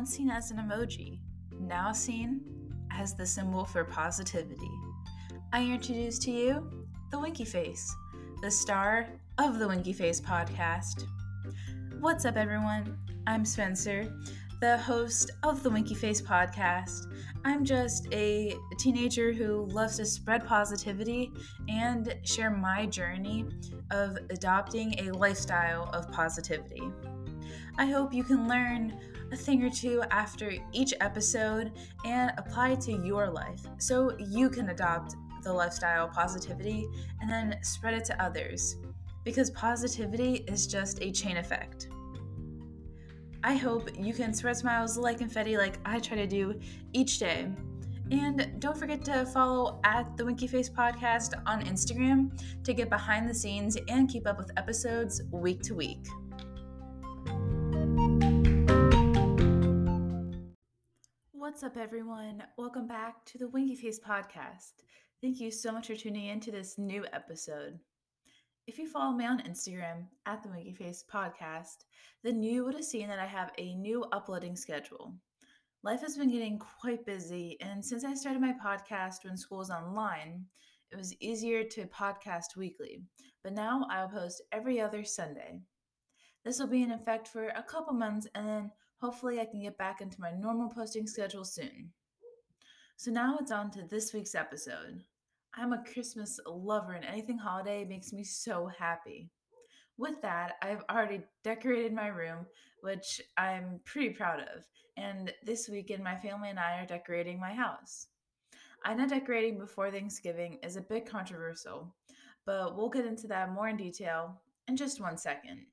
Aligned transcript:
once 0.00 0.16
seen 0.16 0.30
as 0.30 0.50
an 0.50 0.56
emoji, 0.56 1.18
now 1.60 1.92
seen 1.92 2.40
as 2.90 3.12
the 3.12 3.26
symbol 3.26 3.66
for 3.66 3.84
positivity. 3.84 4.70
I 5.52 5.62
introduce 5.62 6.18
to 6.20 6.30
you 6.30 6.86
the 7.10 7.18
Winky 7.18 7.44
Face, 7.44 7.94
the 8.40 8.50
star 8.50 9.08
of 9.36 9.58
the 9.58 9.68
Winky 9.68 9.92
Face 9.92 10.18
podcast. 10.18 11.04
What's 11.98 12.24
up, 12.24 12.38
everyone? 12.38 12.96
I'm 13.26 13.44
Spencer, 13.44 14.10
the 14.62 14.78
host 14.78 15.32
of 15.42 15.62
the 15.62 15.68
Winky 15.68 15.94
Face 15.94 16.22
podcast. 16.22 17.04
I'm 17.44 17.62
just 17.62 18.08
a 18.10 18.56
teenager 18.78 19.34
who 19.34 19.66
loves 19.66 19.98
to 19.98 20.06
spread 20.06 20.46
positivity 20.46 21.30
and 21.68 22.16
share 22.22 22.50
my 22.50 22.86
journey 22.86 23.44
of 23.90 24.16
adopting 24.30 24.94
a 24.98 25.10
lifestyle 25.10 25.90
of 25.92 26.10
positivity. 26.10 26.90
I 27.76 27.84
hope 27.84 28.14
you 28.14 28.24
can 28.24 28.48
learn 28.48 28.98
a 29.32 29.36
thing 29.36 29.62
or 29.62 29.70
two 29.70 30.02
after 30.10 30.52
each 30.72 30.92
episode 31.00 31.72
and 32.04 32.32
apply 32.36 32.74
to 32.76 32.92
your 32.92 33.30
life 33.30 33.60
so 33.78 34.16
you 34.18 34.50
can 34.50 34.70
adopt 34.70 35.16
the 35.42 35.52
lifestyle 35.52 36.08
positivity 36.08 36.86
and 37.20 37.30
then 37.30 37.56
spread 37.62 37.94
it 37.94 38.04
to 38.04 38.22
others 38.22 38.76
because 39.24 39.50
positivity 39.50 40.44
is 40.48 40.66
just 40.66 41.02
a 41.02 41.10
chain 41.10 41.36
effect. 41.36 41.88
I 43.42 43.54
hope 43.54 43.88
you 43.96 44.12
can 44.12 44.34
spread 44.34 44.56
smiles 44.56 44.98
like 44.98 45.18
confetti 45.18 45.56
like 45.56 45.78
I 45.84 45.98
try 45.98 46.16
to 46.16 46.26
do 46.26 46.58
each 46.92 47.18
day. 47.18 47.48
And 48.10 48.56
don't 48.58 48.76
forget 48.76 49.04
to 49.04 49.24
follow 49.26 49.80
at 49.84 50.16
the 50.16 50.24
Winky 50.24 50.46
Face 50.46 50.68
Podcast 50.68 51.40
on 51.46 51.62
Instagram 51.62 52.32
to 52.64 52.74
get 52.74 52.90
behind 52.90 53.28
the 53.28 53.34
scenes 53.34 53.78
and 53.88 54.08
keep 54.08 54.26
up 54.26 54.36
with 54.36 54.50
episodes 54.56 55.22
week 55.30 55.62
to 55.62 55.74
week. 55.74 56.06
What's 61.50 61.64
up, 61.64 61.76
everyone? 61.76 62.44
Welcome 62.56 62.86
back 62.86 63.24
to 63.24 63.36
the 63.36 63.48
Winky 63.48 63.74
Face 63.74 63.98
Podcast. 63.98 64.84
Thank 65.20 65.40
you 65.40 65.50
so 65.50 65.72
much 65.72 65.88
for 65.88 65.96
tuning 65.96 66.26
in 66.26 66.38
to 66.38 66.52
this 66.52 66.78
new 66.78 67.04
episode. 67.12 67.76
If 68.68 68.78
you 68.78 68.86
follow 68.86 69.16
me 69.16 69.26
on 69.26 69.42
Instagram 69.42 70.06
at 70.26 70.44
the 70.44 70.48
Winky 70.48 70.74
Face 70.74 71.04
Podcast, 71.12 71.86
then 72.22 72.40
you 72.40 72.64
would 72.64 72.74
have 72.74 72.84
seen 72.84 73.08
that 73.08 73.18
I 73.18 73.26
have 73.26 73.50
a 73.58 73.74
new 73.74 74.04
uploading 74.12 74.54
schedule. 74.54 75.16
Life 75.82 76.02
has 76.02 76.16
been 76.16 76.30
getting 76.30 76.60
quite 76.80 77.04
busy, 77.04 77.56
and 77.60 77.84
since 77.84 78.04
I 78.04 78.14
started 78.14 78.40
my 78.40 78.54
podcast 78.64 79.24
when 79.24 79.36
school 79.36 79.60
is 79.60 79.70
online, 79.70 80.44
it 80.92 80.96
was 80.96 81.20
easier 81.20 81.64
to 81.64 81.86
podcast 81.86 82.56
weekly. 82.56 83.02
But 83.42 83.54
now 83.54 83.88
I'll 83.90 84.08
post 84.08 84.40
every 84.52 84.80
other 84.80 85.02
Sunday. 85.02 85.58
This 86.44 86.60
will 86.60 86.68
be 86.68 86.84
in 86.84 86.92
effect 86.92 87.26
for 87.26 87.48
a 87.48 87.64
couple 87.64 87.92
months, 87.92 88.28
and 88.36 88.48
then 88.48 88.70
hopefully 89.00 89.40
I 89.40 89.46
can 89.46 89.62
get 89.62 89.78
back 89.78 90.00
into 90.00 90.20
my 90.20 90.30
normal 90.30 90.68
posting 90.68 91.06
schedule 91.06 91.44
soon. 91.44 91.90
So 92.96 93.10
now 93.10 93.38
it's 93.40 93.50
on 93.50 93.70
to 93.72 93.82
this 93.82 94.12
week's 94.12 94.34
episode. 94.34 95.02
I'm 95.54 95.72
a 95.72 95.82
Christmas 95.82 96.38
lover, 96.46 96.92
and 96.92 97.04
anything 97.04 97.38
holiday 97.38 97.84
makes 97.84 98.12
me 98.12 98.22
so 98.22 98.70
happy. 98.78 99.30
With 99.96 100.20
that, 100.22 100.54
I've 100.62 100.84
already 100.90 101.22
decorated 101.42 101.92
my 101.92 102.08
room, 102.08 102.46
which 102.82 103.20
I'm 103.36 103.80
pretty 103.84 104.10
proud 104.10 104.40
of. 104.40 104.64
And 104.96 105.32
this 105.44 105.68
weekend, 105.68 106.04
my 106.04 106.16
family 106.16 106.50
and 106.50 106.58
I 106.58 106.80
are 106.80 106.86
decorating 106.86 107.40
my 107.40 107.52
house. 107.52 108.06
I 108.84 108.94
know 108.94 109.08
decorating 109.08 109.58
before 109.58 109.90
Thanksgiving 109.90 110.58
is 110.62 110.76
a 110.76 110.82
bit 110.82 111.08
controversial, 111.08 111.94
but 112.46 112.76
we'll 112.76 112.88
get 112.88 113.06
into 113.06 113.26
that 113.28 113.52
more 113.52 113.68
in 113.68 113.76
detail 113.76 114.40
in 114.68 114.76
just 114.76 115.00
one 115.00 115.18
second. 115.18 115.66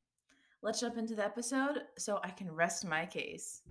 Let's 0.62 0.82
jump 0.82 0.98
into 0.98 1.16
the 1.16 1.26
episode 1.26 1.84
so 1.98 2.20
I 2.24 2.30
can 2.30 2.52
rest 2.52 2.86
my 2.86 3.06
case. 3.06 3.62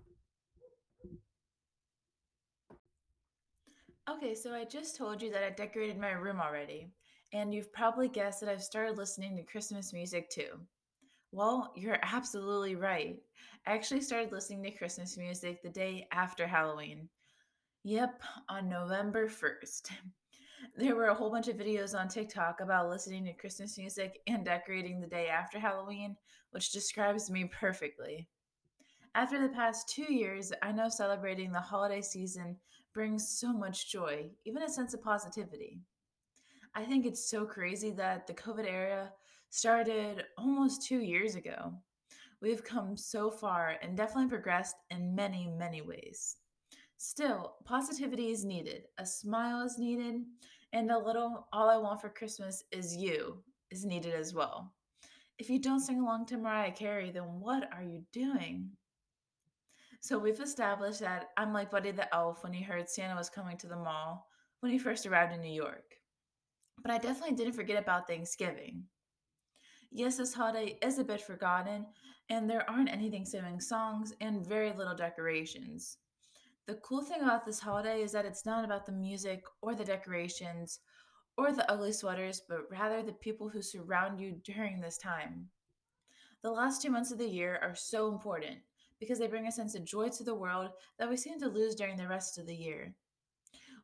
Okay, 4.09 4.37
so 4.37 4.55
I 4.55 4.65
just 4.65 4.97
told 4.97 5.21
you 5.21 5.33
that 5.33 5.43
I 5.43 5.50
decorated 5.50 5.99
my 5.99 6.12
room 6.12 6.41
already, 6.41 6.88
and 7.33 7.53
you've 7.53 7.72
probably 7.72 8.09
guessed 8.09 8.41
that 8.41 8.49
I've 8.49 8.62
started 8.62 8.97
listening 8.97 9.37
to 9.37 9.43
Christmas 9.43 9.93
music 9.93 10.31
too. 10.31 10.60
Well, 11.33 11.72
you're 11.75 11.99
absolutely 12.03 12.77
right. 12.77 13.19
I 13.66 13.72
actually 13.72 14.00
started 14.00 14.31
listening 14.31 14.62
to 14.62 14.71
Christmas 14.71 15.19
music 15.19 15.60
the 15.60 15.71
day 15.71 16.06
after 16.12 16.47
Halloween. 16.47 17.09
Yep, 17.83 18.22
on 18.49 18.69
November 18.69 19.28
1st. 19.28 19.91
There 20.77 20.97
were 20.97 21.06
a 21.06 21.15
whole 21.15 21.31
bunch 21.31 21.49
of 21.49 21.56
videos 21.56 21.99
on 21.99 22.09
TikTok 22.09 22.61
about 22.61 22.89
listening 22.89 23.25
to 23.25 23.33
Christmas 23.33 23.78
music 23.78 24.21
and 24.27 24.44
decorating 24.44 25.00
the 25.00 25.06
day 25.06 25.28
after 25.28 25.59
Halloween, 25.59 26.17
which 26.50 26.72
describes 26.72 27.31
me 27.31 27.44
perfectly. 27.47 28.28
After 29.15 29.41
the 29.41 29.55
past 29.55 29.89
two 29.89 30.12
years, 30.12 30.53
I 30.62 30.72
know 30.72 30.89
celebrating 30.89 31.50
the 31.50 31.61
holiday 31.61 32.03
season 32.03 32.56
brings 32.93 33.28
so 33.28 33.53
much 33.53 33.91
joy, 33.91 34.31
even 34.45 34.62
a 34.62 34.69
sense 34.69 34.93
of 34.93 35.03
positivity. 35.03 35.81
I 36.75 36.84
think 36.84 37.06
it's 37.06 37.31
so 37.31 37.47
crazy 37.47 37.91
that 37.93 38.27
the 38.27 38.34
COVID 38.34 38.66
era 38.66 39.12
started 39.49 40.25
almost 40.37 40.87
two 40.87 41.00
years 41.00 41.34
ago. 41.34 41.72
We've 42.43 42.62
come 42.62 42.97
so 42.97 43.31
far 43.31 43.77
and 43.81 43.97
definitely 43.97 44.28
progressed 44.28 44.77
in 44.91 45.15
many, 45.15 45.49
many 45.49 45.81
ways. 45.81 46.37
Still, 47.09 47.55
positivity 47.65 48.33
is 48.33 48.44
needed, 48.44 48.89
a 48.99 49.06
smile 49.06 49.61
is 49.65 49.78
needed, 49.78 50.25
and 50.72 50.91
a 50.91 50.99
little 50.99 51.47
all 51.53 51.71
I 51.71 51.77
want 51.77 52.00
for 52.00 52.09
Christmas 52.09 52.65
is 52.72 52.97
you 52.97 53.44
is 53.71 53.84
needed 53.84 54.12
as 54.12 54.34
well. 54.34 54.75
If 55.39 55.49
you 55.49 55.61
don't 55.61 55.78
sing 55.78 56.00
along 56.00 56.27
to 56.27 56.37
Mariah 56.37 56.72
Carey, 56.72 57.12
then 57.12 57.39
what 57.39 57.72
are 57.72 57.84
you 57.84 58.03
doing? 58.12 58.71
So 60.00 60.19
we've 60.19 60.41
established 60.41 60.99
that 60.99 61.28
I'm 61.37 61.53
like 61.53 61.71
Buddy 61.71 61.93
the 61.93 62.12
Elf 62.12 62.43
when 62.43 62.53
he 62.53 62.65
heard 62.65 62.89
Santa 62.89 63.15
was 63.15 63.31
coming 63.31 63.56
to 63.59 63.69
the 63.69 63.77
mall 63.77 64.27
when 64.59 64.72
he 64.72 64.78
first 64.78 65.06
arrived 65.06 65.33
in 65.33 65.41
New 65.41 65.55
York. 65.55 65.95
But 66.83 66.91
I 66.91 66.99
definitely 66.99 67.37
didn't 67.37 67.55
forget 67.55 67.81
about 67.81 68.09
Thanksgiving. 68.09 68.83
Yes, 69.93 70.16
this 70.16 70.34
holiday 70.34 70.77
is 70.83 70.99
a 70.99 71.05
bit 71.05 71.21
forgotten, 71.21 71.87
and 72.31 72.50
there 72.50 72.69
aren't 72.69 72.91
any 72.91 73.12
Thanksgiving 73.12 73.61
songs 73.61 74.12
and 74.21 74.45
very 74.45 74.72
little 74.72 74.97
decorations. 74.97 75.99
The 76.66 76.75
cool 76.82 77.03
thing 77.03 77.22
about 77.22 77.47
this 77.47 77.60
holiday 77.60 78.03
is 78.03 78.10
that 78.10 78.25
it's 78.25 78.44
not 78.44 78.65
about 78.65 78.87
the 78.87 78.93
music 78.93 79.44
or 79.62 79.77
the 79.77 79.84
decorations 79.84 80.81
or 81.37 81.53
the 81.53 81.71
ugly 81.71 81.93
sweaters, 81.93 82.43
but 82.49 82.69
rather 82.69 83.04
the 83.04 83.12
people 83.12 83.49
who 83.49 83.62
surround 83.62 84.19
you 84.19 84.41
during 84.43 84.81
this 84.81 84.99
time. 84.99 85.49
The 86.43 86.50
last 86.50 86.82
two 86.82 86.91
months 86.91 87.12
of 87.12 87.19
the 87.19 87.28
year 87.28 87.60
are 87.62 87.77
so 87.77 88.09
important 88.09 88.59
because 88.99 89.21
they 89.21 89.28
bring 89.28 89.47
a 89.47 89.53
sense 89.53 89.77
of 89.77 89.84
joy 89.84 90.09
to 90.09 90.25
the 90.25 90.34
world 90.34 90.71
that 90.99 91.09
we 91.09 91.16
seem 91.16 91.38
to 91.38 91.49
lose 91.49 91.77
during 91.77 91.97
the 91.97 92.09
rest 92.09 92.37
of 92.37 92.47
the 92.47 92.56
year. 92.56 92.94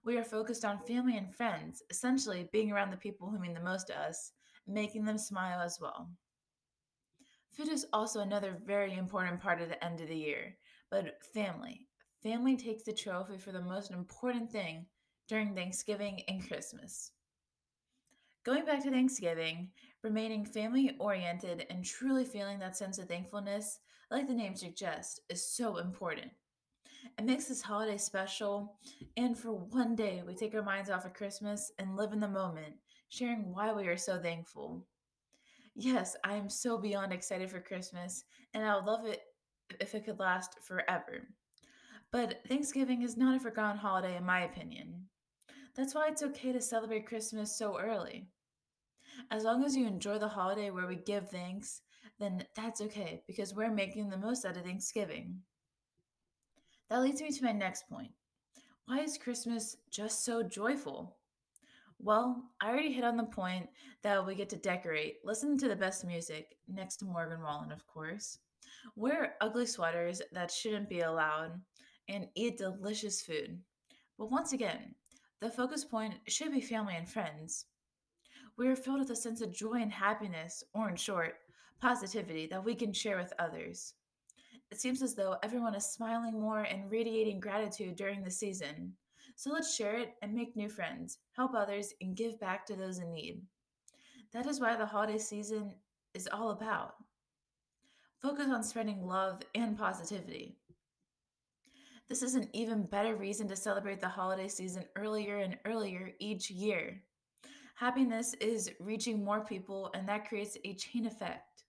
We 0.04 0.16
are 0.16 0.24
focused 0.24 0.64
on 0.64 0.80
family 0.80 1.16
and 1.16 1.32
friends, 1.32 1.84
essentially 1.88 2.48
being 2.50 2.72
around 2.72 2.90
the 2.90 2.96
people 2.96 3.30
who 3.30 3.38
mean 3.38 3.54
the 3.54 3.60
most 3.60 3.86
to 3.88 4.00
us, 4.00 4.32
making 4.66 5.04
them 5.04 5.18
smile 5.18 5.60
as 5.60 5.78
well. 5.80 6.10
Food 7.52 7.68
is 7.68 7.86
also 7.92 8.20
another 8.20 8.58
very 8.64 8.94
important 8.94 9.40
part 9.40 9.62
of 9.62 9.68
the 9.68 9.84
end 9.84 10.00
of 10.00 10.08
the 10.08 10.16
year, 10.16 10.56
but 10.90 11.22
family. 11.32 11.86
Family 12.22 12.56
takes 12.56 12.84
the 12.84 12.92
trophy 12.92 13.36
for 13.36 13.50
the 13.50 13.60
most 13.60 13.90
important 13.90 14.48
thing 14.48 14.86
during 15.26 15.54
Thanksgiving 15.54 16.22
and 16.28 16.46
Christmas. 16.46 17.10
Going 18.44 18.64
back 18.64 18.80
to 18.84 18.92
Thanksgiving, 18.92 19.70
remaining 20.04 20.44
family 20.44 20.96
oriented 21.00 21.66
and 21.68 21.84
truly 21.84 22.24
feeling 22.24 22.60
that 22.60 22.76
sense 22.76 22.98
of 22.98 23.08
thankfulness, 23.08 23.80
like 24.08 24.28
the 24.28 24.34
name 24.34 24.54
suggests, 24.54 25.18
is 25.30 25.44
so 25.44 25.78
important. 25.78 26.30
It 27.18 27.24
makes 27.24 27.46
this 27.46 27.60
holiday 27.60 27.98
special, 27.98 28.76
and 29.16 29.36
for 29.36 29.52
one 29.52 29.96
day, 29.96 30.22
we 30.24 30.36
take 30.36 30.54
our 30.54 30.62
minds 30.62 30.90
off 30.90 31.04
of 31.04 31.14
Christmas 31.14 31.72
and 31.80 31.96
live 31.96 32.12
in 32.12 32.20
the 32.20 32.28
moment, 32.28 32.74
sharing 33.08 33.52
why 33.52 33.72
we 33.72 33.88
are 33.88 33.96
so 33.96 34.20
thankful. 34.20 34.86
Yes, 35.74 36.16
I 36.22 36.34
am 36.34 36.48
so 36.48 36.78
beyond 36.78 37.12
excited 37.12 37.50
for 37.50 37.60
Christmas, 37.60 38.22
and 38.54 38.64
I 38.64 38.76
would 38.76 38.84
love 38.84 39.06
it 39.06 39.22
if 39.80 39.96
it 39.96 40.04
could 40.04 40.20
last 40.20 40.58
forever. 40.62 41.26
But 42.12 42.42
Thanksgiving 42.46 43.00
is 43.02 43.16
not 43.16 43.36
a 43.36 43.40
forgotten 43.40 43.78
holiday, 43.78 44.16
in 44.16 44.24
my 44.24 44.42
opinion. 44.42 45.06
That's 45.74 45.94
why 45.94 46.08
it's 46.08 46.22
okay 46.22 46.52
to 46.52 46.60
celebrate 46.60 47.06
Christmas 47.06 47.56
so 47.56 47.80
early. 47.80 48.28
As 49.30 49.44
long 49.44 49.64
as 49.64 49.74
you 49.74 49.86
enjoy 49.86 50.18
the 50.18 50.28
holiday 50.28 50.70
where 50.70 50.86
we 50.86 50.96
give 50.96 51.30
thanks, 51.30 51.80
then 52.20 52.44
that's 52.54 52.82
okay 52.82 53.22
because 53.26 53.54
we're 53.54 53.70
making 53.70 54.10
the 54.10 54.18
most 54.18 54.44
out 54.44 54.58
of 54.58 54.62
Thanksgiving. 54.64 55.40
That 56.90 57.00
leads 57.00 57.22
me 57.22 57.30
to 57.30 57.44
my 57.44 57.52
next 57.52 57.88
point. 57.88 58.10
Why 58.84 59.00
is 59.00 59.16
Christmas 59.16 59.76
just 59.90 60.22
so 60.22 60.42
joyful? 60.42 61.16
Well, 61.98 62.42
I 62.60 62.68
already 62.68 62.92
hit 62.92 63.04
on 63.04 63.16
the 63.16 63.24
point 63.24 63.70
that 64.02 64.26
we 64.26 64.34
get 64.34 64.50
to 64.50 64.56
decorate, 64.56 65.18
listen 65.24 65.56
to 65.58 65.68
the 65.68 65.76
best 65.76 66.04
music, 66.04 66.56
next 66.68 66.96
to 66.96 67.06
Morgan 67.06 67.40
Wallen, 67.40 67.72
of 67.72 67.86
course, 67.86 68.38
wear 68.96 69.36
ugly 69.40 69.64
sweaters 69.64 70.20
that 70.32 70.50
shouldn't 70.50 70.88
be 70.88 71.00
allowed, 71.00 71.60
and 72.08 72.26
eat 72.34 72.58
delicious 72.58 73.22
food. 73.22 73.58
But 74.18 74.30
once 74.30 74.52
again, 74.52 74.94
the 75.40 75.50
focus 75.50 75.84
point 75.84 76.14
should 76.28 76.52
be 76.52 76.60
family 76.60 76.94
and 76.96 77.08
friends. 77.08 77.66
We 78.56 78.68
are 78.68 78.76
filled 78.76 79.00
with 79.00 79.10
a 79.10 79.16
sense 79.16 79.40
of 79.40 79.52
joy 79.52 79.80
and 79.80 79.92
happiness, 79.92 80.62
or 80.74 80.88
in 80.88 80.96
short, 80.96 81.34
positivity 81.80 82.46
that 82.46 82.64
we 82.64 82.74
can 82.74 82.92
share 82.92 83.16
with 83.16 83.32
others. 83.38 83.94
It 84.70 84.80
seems 84.80 85.02
as 85.02 85.14
though 85.14 85.36
everyone 85.42 85.74
is 85.74 85.84
smiling 85.84 86.40
more 86.40 86.62
and 86.62 86.90
radiating 86.90 87.40
gratitude 87.40 87.96
during 87.96 88.22
the 88.22 88.30
season. 88.30 88.92
So 89.36 89.50
let's 89.50 89.74
share 89.74 89.98
it 89.98 90.14
and 90.22 90.32
make 90.32 90.56
new 90.56 90.68
friends, 90.68 91.18
help 91.32 91.54
others, 91.54 91.92
and 92.00 92.16
give 92.16 92.38
back 92.38 92.64
to 92.66 92.76
those 92.76 92.98
in 92.98 93.12
need. 93.12 93.42
That 94.32 94.46
is 94.46 94.60
why 94.60 94.76
the 94.76 94.86
holiday 94.86 95.18
season 95.18 95.74
is 96.14 96.28
all 96.32 96.50
about. 96.50 96.94
Focus 98.20 98.46
on 98.48 98.62
spreading 98.62 99.04
love 99.04 99.40
and 99.54 99.76
positivity. 99.76 100.56
This 102.12 102.22
is 102.22 102.34
an 102.34 102.50
even 102.52 102.82
better 102.82 103.16
reason 103.16 103.48
to 103.48 103.56
celebrate 103.56 104.02
the 104.02 104.06
holiday 104.06 104.46
season 104.46 104.84
earlier 104.96 105.38
and 105.38 105.56
earlier 105.64 106.12
each 106.18 106.50
year. 106.50 107.00
Happiness 107.74 108.34
is 108.34 108.70
reaching 108.78 109.24
more 109.24 109.46
people, 109.46 109.90
and 109.94 110.06
that 110.06 110.28
creates 110.28 110.58
a 110.62 110.74
chain 110.74 111.06
effect. 111.06 111.64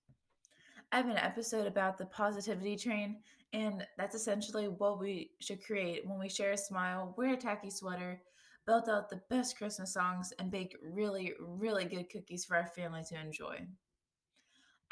I 0.92 0.98
have 0.98 1.08
an 1.08 1.16
episode 1.16 1.66
about 1.66 1.98
the 1.98 2.08
positivity 2.08 2.76
train, 2.76 3.22
and 3.54 3.88
that's 3.98 4.16
essentially 4.16 4.68
what 4.68 5.00
we 5.00 5.32
should 5.40 5.64
create 5.64 6.06
when 6.06 6.20
we 6.20 6.28
share 6.28 6.52
a 6.52 6.58
smile, 6.58 7.14
wear 7.18 7.36
a 7.36 7.38
tacky 7.38 7.70
sweater, 7.70 8.22
belt 8.68 8.90
out 8.90 9.10
the 9.10 9.22
best 9.30 9.58
Christmas 9.58 9.94
songs, 9.94 10.34
and 10.40 10.52
bake 10.52 10.76
really, 10.84 11.32
really 11.40 11.86
good 11.86 12.10
cookies 12.12 12.44
for 12.44 12.58
our 12.58 12.68
family 12.68 13.04
to 13.08 13.18
enjoy. 13.18 13.66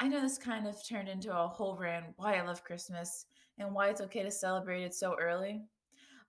I 0.00 0.08
know 0.08 0.22
this 0.22 0.38
kind 0.38 0.66
of 0.66 0.76
turned 0.88 1.10
into 1.10 1.30
a 1.30 1.46
whole 1.46 1.76
rant 1.76 2.06
why 2.16 2.38
I 2.38 2.42
love 2.42 2.64
Christmas 2.64 3.26
and 3.62 3.74
why 3.74 3.88
it's 3.88 4.00
okay 4.00 4.22
to 4.22 4.30
celebrate 4.30 4.82
it 4.82 4.94
so 4.94 5.16
early, 5.20 5.62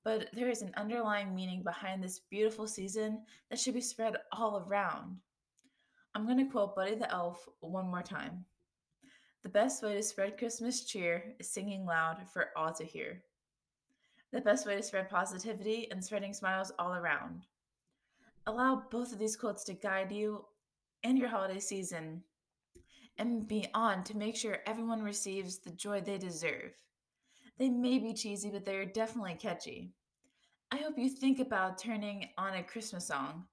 but 0.03 0.30
there 0.33 0.50
is 0.50 0.62
an 0.62 0.71
underlying 0.75 1.35
meaning 1.35 1.63
behind 1.63 2.03
this 2.03 2.21
beautiful 2.30 2.68
season 2.68 3.24
that 3.50 3.59
should 3.59 3.74
be 3.74 3.81
spread 3.81 4.15
all 4.31 4.65
around. 4.68 5.18
I'm 6.15 6.25
going 6.25 6.38
to 6.38 6.51
quote 6.51 6.75
Buddy 6.75 6.95
the 6.95 7.12
Elf 7.12 7.47
one 7.59 7.88
more 7.88 8.03
time. 8.03 8.45
The 9.44 9.50
best 9.50 9.83
way 9.83 9.94
to 9.95 10.03
spread 10.03 10.38
Christmas 10.38 10.85
cheer 10.85 11.35
is 11.39 11.51
singing 11.51 11.85
loud 11.85 12.18
for 12.31 12.50
all 12.56 12.71
to 12.74 12.83
hear. 12.83 13.24
The 14.31 14.41
best 14.41 14.65
way 14.65 14.75
to 14.75 14.83
spread 14.83 15.09
positivity 15.09 15.89
and 15.91 16.03
spreading 16.03 16.33
smiles 16.33 16.71
all 16.80 16.94
around. 16.94 17.45
Allow 18.45 18.83
both 18.89 19.12
of 19.12 19.19
these 19.19 19.35
quotes 19.35 19.63
to 19.65 19.74
guide 19.74 20.12
you 20.12 20.45
in 21.03 21.18
your 21.18 21.30
holiday 21.30 21.59
season 21.59 22.24
and 23.18 23.47
beyond 23.47 24.06
to 24.06 24.18
make 24.18 24.35
sure 24.35 24.59
everyone 24.65 25.01
receives 25.03 25.59
the 25.59 25.71
joy 25.71 26.01
they 26.01 26.18
deserve. 26.18 26.74
They 27.58 27.70
may 27.70 28.00
be 28.00 28.14
cheesy, 28.14 28.50
but 28.50 28.66
they 28.66 28.76
are 28.78 28.86
definitely 28.86 29.36
catchy. 29.36 29.92
I 30.72 30.78
hope 30.78 30.98
you 30.98 31.10
think 31.10 31.40
about 31.40 31.78
turning 31.78 32.30
on 32.38 32.56
a 32.56 32.64
Christmas 32.64 33.08
song. 33.08 33.46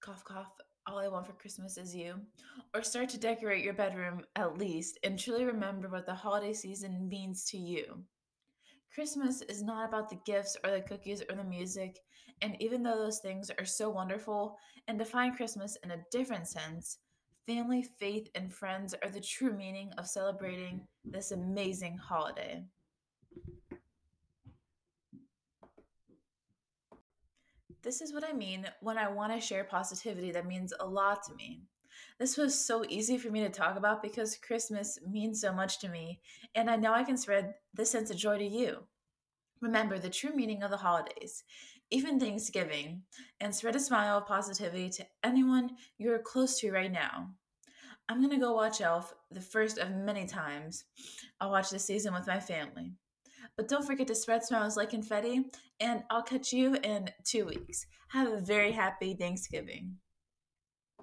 Cough, 0.00 0.22
cough, 0.24 0.52
all 0.86 0.98
I 0.98 1.08
want 1.08 1.26
for 1.26 1.32
Christmas 1.32 1.78
is 1.78 1.94
you. 1.94 2.16
Or 2.74 2.82
start 2.82 3.08
to 3.10 3.18
decorate 3.18 3.64
your 3.64 3.74
bedroom 3.74 4.22
at 4.36 4.58
least 4.58 4.98
and 5.02 5.18
truly 5.18 5.44
remember 5.44 5.88
what 5.88 6.06
the 6.06 6.14
holiday 6.14 6.52
season 6.52 7.08
means 7.08 7.44
to 7.46 7.58
you. 7.58 8.02
Christmas 8.94 9.42
is 9.42 9.62
not 9.62 9.88
about 9.88 10.10
the 10.10 10.20
gifts 10.26 10.56
or 10.64 10.70
the 10.70 10.80
cookies 10.80 11.22
or 11.28 11.36
the 11.36 11.44
music, 11.44 11.98
and 12.42 12.60
even 12.60 12.82
though 12.82 12.96
those 12.96 13.20
things 13.20 13.50
are 13.58 13.64
so 13.64 13.90
wonderful 13.90 14.56
and 14.88 14.98
define 14.98 15.34
Christmas 15.34 15.76
in 15.84 15.90
a 15.92 16.04
different 16.10 16.48
sense, 16.48 16.98
family, 17.46 17.82
faith, 17.82 18.28
and 18.34 18.52
friends 18.52 18.94
are 19.02 19.10
the 19.10 19.20
true 19.20 19.52
meaning 19.52 19.90
of 19.98 20.06
celebrating 20.06 20.86
this 21.04 21.32
amazing 21.32 21.96
holiday. 21.96 22.62
This 27.82 28.00
is 28.00 28.12
what 28.12 28.24
I 28.28 28.32
mean 28.32 28.66
when 28.80 28.98
I 28.98 29.08
want 29.08 29.32
to 29.32 29.40
share 29.40 29.64
positivity 29.64 30.32
that 30.32 30.46
means 30.46 30.72
a 30.80 30.86
lot 30.86 31.22
to 31.24 31.34
me. 31.34 31.62
This 32.18 32.36
was 32.36 32.58
so 32.58 32.84
easy 32.88 33.16
for 33.16 33.30
me 33.30 33.40
to 33.40 33.48
talk 33.48 33.76
about 33.76 34.02
because 34.02 34.36
Christmas 34.36 34.98
means 35.08 35.40
so 35.40 35.52
much 35.52 35.78
to 35.80 35.88
me, 35.88 36.20
and 36.54 36.68
I 36.68 36.76
know 36.76 36.92
I 36.92 37.04
can 37.04 37.16
spread 37.16 37.54
this 37.72 37.90
sense 37.90 38.10
of 38.10 38.16
joy 38.16 38.38
to 38.38 38.44
you. 38.44 38.84
Remember 39.60 39.98
the 39.98 40.10
true 40.10 40.34
meaning 40.34 40.62
of 40.62 40.70
the 40.70 40.76
holidays, 40.76 41.44
even 41.90 42.18
Thanksgiving, 42.18 43.02
and 43.40 43.54
spread 43.54 43.76
a 43.76 43.80
smile 43.80 44.18
of 44.18 44.26
positivity 44.26 44.90
to 44.90 45.06
anyone 45.22 45.76
you're 45.98 46.18
close 46.18 46.58
to 46.60 46.72
right 46.72 46.92
now. 46.92 47.30
I'm 48.08 48.20
gonna 48.20 48.38
go 48.38 48.54
watch 48.54 48.80
Elf 48.80 49.14
the 49.30 49.40
first 49.40 49.78
of 49.78 49.90
many 49.90 50.26
times. 50.26 50.84
I'll 51.40 51.50
watch 51.50 51.70
this 51.70 51.84
season 51.84 52.12
with 52.12 52.26
my 52.26 52.40
family. 52.40 52.92
But 53.56 53.68
don't 53.68 53.84
forget 53.84 54.06
to 54.08 54.14
spread 54.14 54.44
smiles 54.44 54.76
like 54.76 54.90
confetti, 54.90 55.44
and 55.80 56.02
I'll 56.10 56.22
catch 56.22 56.52
you 56.52 56.76
in 56.76 57.10
two 57.24 57.46
weeks. 57.46 57.86
Have 58.08 58.32
a 58.32 58.40
very 58.40 58.72
happy 58.72 59.14
Thanksgiving. 59.14 59.96